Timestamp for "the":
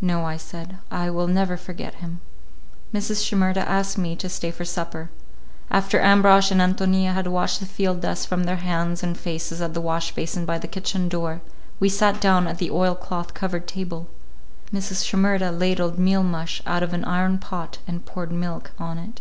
7.60-7.66, 9.72-9.80, 10.58-10.66, 12.58-12.72